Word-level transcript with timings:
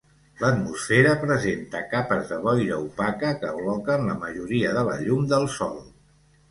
L'atmosfera 0.43 1.11
presenta 1.23 1.83
capes 1.91 2.25
de 2.31 2.39
boira 2.47 2.81
opaca 2.87 3.35
que 3.45 3.55
bloquen 3.61 4.09
la 4.13 4.21
majoria 4.27 4.77
de 4.81 4.89
la 4.93 4.99
llum 5.07 5.31
del 5.37 5.49
sol. 5.61 5.81